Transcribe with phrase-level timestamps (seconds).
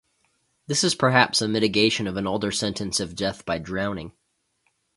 [0.65, 4.13] This is perhaps a mitigation of an older sentence of death by drowning.